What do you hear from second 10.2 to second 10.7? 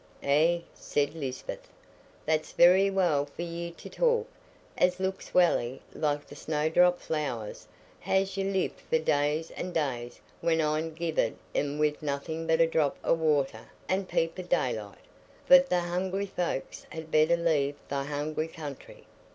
when